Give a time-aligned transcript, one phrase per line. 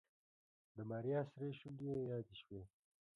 [0.75, 2.61] د ماريا سرې شونډې يې يادې شوې.